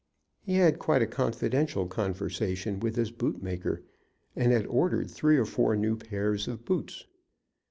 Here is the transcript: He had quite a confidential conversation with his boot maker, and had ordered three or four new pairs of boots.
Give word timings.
He 0.41 0.53
had 0.55 0.79
quite 0.79 1.03
a 1.03 1.05
confidential 1.05 1.85
conversation 1.85 2.79
with 2.79 2.95
his 2.95 3.11
boot 3.11 3.43
maker, 3.43 3.83
and 4.35 4.51
had 4.51 4.65
ordered 4.65 5.11
three 5.11 5.37
or 5.37 5.45
four 5.45 5.75
new 5.75 5.95
pairs 5.95 6.47
of 6.47 6.65
boots. 6.65 7.05